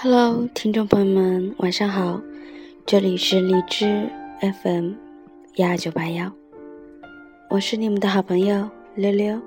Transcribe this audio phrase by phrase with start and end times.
[0.00, 2.20] Hello，听众朋友们，晚上好，
[2.86, 4.08] 这里是荔枝
[4.62, 4.92] FM
[5.56, 6.30] 幺二九八幺，
[7.50, 9.40] 我是你们的好朋友溜溜，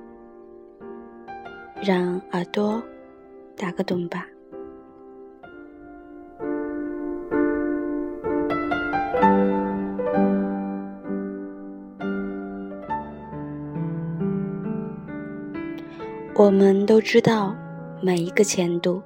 [1.82, 2.84] 让耳朵
[3.56, 4.28] 打个盹吧。
[16.36, 17.56] 我们都知道，
[18.02, 19.02] 每一个前度。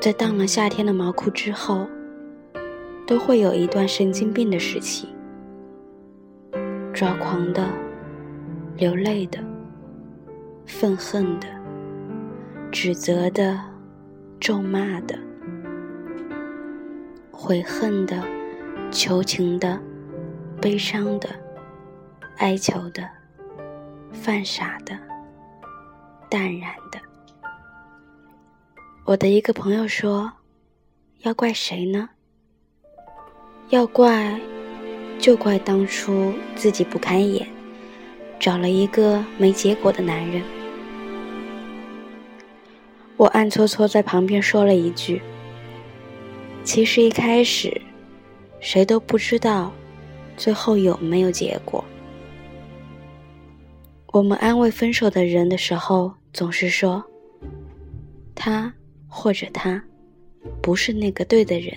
[0.00, 1.84] 在当了夏天的毛裤之后，
[3.06, 5.08] 都会有一段神经病的时期，
[6.92, 7.68] 抓狂的、
[8.76, 9.40] 流泪的、
[10.64, 11.48] 愤恨的、
[12.70, 13.58] 指责的、
[14.38, 15.18] 咒骂的、
[17.32, 18.22] 悔恨的、
[18.92, 19.80] 求情的、
[20.62, 21.28] 悲伤的、
[22.36, 23.02] 哀求的、
[24.12, 24.96] 犯傻的、
[26.30, 27.00] 淡然的。
[29.06, 30.32] 我的一个朋友说
[31.22, 32.08] ：“要怪谁呢？
[33.68, 34.36] 要怪，
[35.16, 37.46] 就怪当初自己不开眼，
[38.40, 40.42] 找了一个没结果的男人。”
[43.16, 45.22] 我暗搓搓在旁边说了一句
[46.64, 47.80] ：“其实一开始，
[48.58, 49.72] 谁都不知道，
[50.36, 51.84] 最后有没有结果。”
[54.10, 57.04] 我们安慰分手的人的时候，总是说
[58.34, 58.74] ：“他。”
[59.16, 59.82] 或者他
[60.60, 61.74] 不是那个对的人，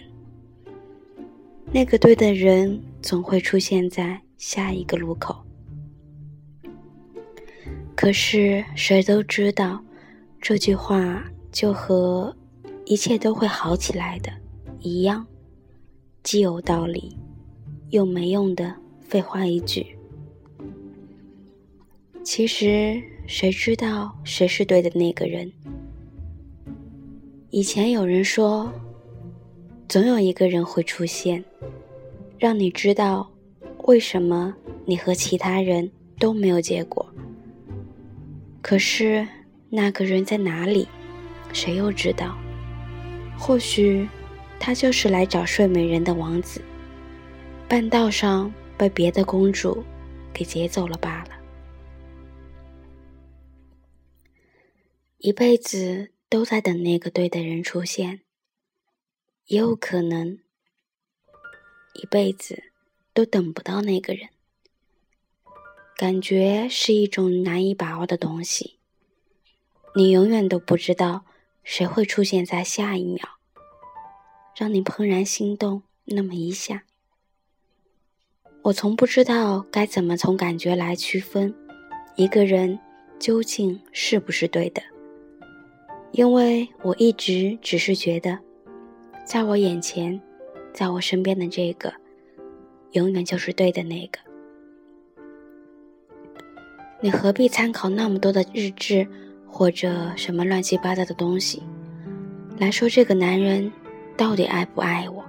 [1.71, 5.33] 那个对的人总会出现在下一个路口。
[7.95, 9.81] 可是谁都知道，
[10.41, 12.35] 这句话就和
[12.85, 14.29] 一切都会好起来的
[14.81, 15.25] 一样，
[16.21, 17.17] 既有道理
[17.91, 19.97] 又没用的废话一句。
[22.21, 25.49] 其实谁知道谁是对的那个人？
[27.51, 28.71] 以前有人说，
[29.87, 31.43] 总有一个人会出现，
[32.37, 33.27] 让你知道
[33.85, 34.55] 为什么
[34.85, 35.89] 你和其他人
[36.19, 37.03] 都没有结果。
[38.61, 39.27] 可是
[39.67, 40.87] 那个人在哪里，
[41.51, 42.37] 谁又知道？
[43.35, 44.07] 或许
[44.59, 46.61] 他就是来找睡美人的王子，
[47.67, 49.83] 半道上被别的公主
[50.31, 51.31] 给劫走了罢了。
[55.17, 56.11] 一辈子。
[56.29, 58.21] 都在等那个对的人出现，
[59.47, 60.39] 也有可能
[61.95, 62.65] 一辈子
[63.13, 64.29] 都等不到那个人。
[65.97, 68.77] 感觉是一种难以把握的东西，
[69.95, 71.25] 你永远都不知道
[71.63, 73.27] 谁会出现在下一秒，
[74.55, 76.85] 让你怦然心动那么一下。
[78.61, 81.55] 我从不知道该怎么从感觉来区分
[82.15, 82.79] 一个人
[83.19, 84.83] 究竟是不是对的。
[86.11, 88.37] 因为我一直只是觉得，
[89.23, 90.19] 在我眼前，
[90.73, 91.93] 在我身边的这个，
[92.93, 94.19] 永远就是对的那个。
[96.99, 99.07] 你何必参考那么多的日志
[99.47, 101.61] 或者什么乱七八糟的东西，
[102.57, 103.71] 来说这个男人
[104.17, 105.23] 到底爱不爱我？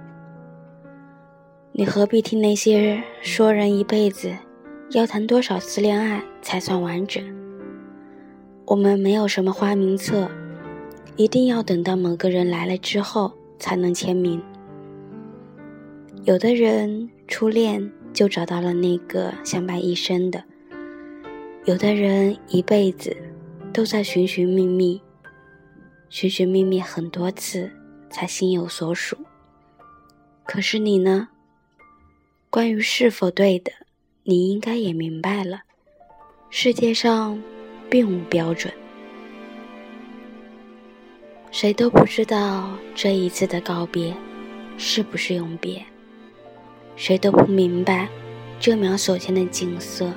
[1.71, 4.35] 你何必听那些说人一辈子
[4.89, 7.23] 要谈多少次恋爱才算完整？
[8.65, 10.29] 我们没有什么花名册。
[11.17, 14.41] 一定要等到某个人来了之后才能签名。
[16.23, 20.43] 有的人初恋就找到了那个相伴一生的，
[21.65, 23.15] 有的人一辈子
[23.73, 25.01] 都在寻寻觅觅，
[26.09, 27.71] 寻寻觅觅很多次
[28.09, 29.17] 才心有所属。
[30.43, 31.29] 可是你呢？
[32.49, 33.71] 关于是否对的，
[34.23, 35.61] 你应该也明白了，
[36.49, 37.41] 世界上
[37.89, 38.73] 并无标准。
[41.51, 44.15] 谁都不知道这一次的告别
[44.77, 45.83] 是不是永别，
[46.95, 48.07] 谁都不明白
[48.57, 50.11] 这秒所见的景色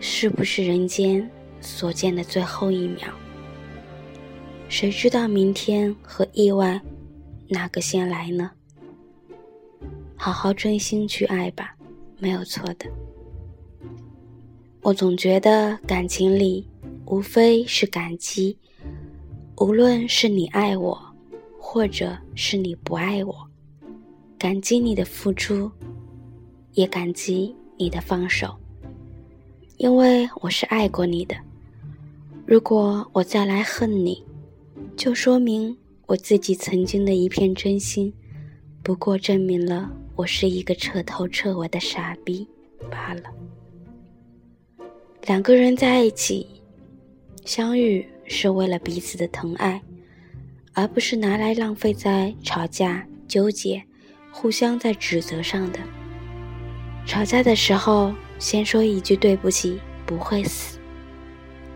[0.00, 1.30] 是不是人间
[1.60, 3.06] 所见的最后一秒。
[4.70, 6.80] 谁知道明天和意外
[7.48, 8.50] 哪个先来呢？
[10.16, 11.76] 好好真心去爱吧，
[12.18, 12.86] 没有错的。
[14.80, 16.66] 我总觉得感情里
[17.04, 18.56] 无非是感激。
[19.60, 20.96] 无论是你爱我，
[21.58, 23.34] 或者是你不爱我，
[24.38, 25.68] 感激你的付出，
[26.74, 28.56] 也感激你的放手，
[29.76, 31.34] 因为我是爱过你的。
[32.46, 34.24] 如果我再来恨你，
[34.96, 35.76] 就说明
[36.06, 38.12] 我自己曾经的一片真心，
[38.84, 42.46] 不过证明了我是一个彻头彻尾的傻逼
[42.88, 43.22] 罢了。
[45.26, 46.46] 两个人在一起，
[47.44, 48.06] 相遇。
[48.28, 49.82] 是为了彼此的疼爱，
[50.74, 53.82] 而不是拿来浪费在吵架、纠结、
[54.30, 55.80] 互相在指责上的。
[57.06, 60.78] 吵架的时候，先说一句对不起，不会死。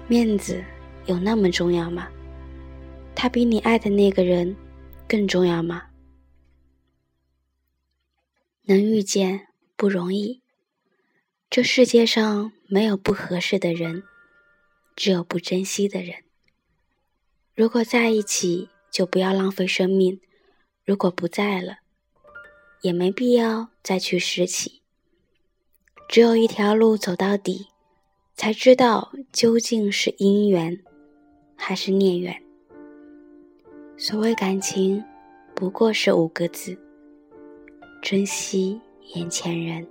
[0.07, 0.63] 面子
[1.07, 2.09] 有那么重要吗？
[3.15, 4.55] 他比你爱的那个人
[5.09, 5.85] 更重要吗？
[8.65, 10.43] 能遇见不容易，
[11.51, 14.03] 这世界上没有不合适的人，
[14.95, 16.15] 只有不珍惜的人。
[17.55, 20.19] 如果在一起，就不要浪费生命；
[20.85, 21.79] 如果不在了，
[22.81, 24.81] 也没必要再去拾起。
[26.09, 27.69] 只有一条路走到底，
[28.35, 30.83] 才知道究竟是姻缘
[31.55, 32.43] 还是孽缘。
[33.99, 35.05] 所谓感情，
[35.55, 36.77] 不过是五个字。
[38.01, 38.81] 珍惜
[39.15, 39.87] 眼前人。